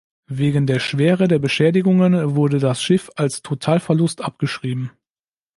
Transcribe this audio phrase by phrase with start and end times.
[0.31, 4.89] Wegen der Schwere der Beschädigungen wurde das Schiff als Totalverlust abgeschrieben.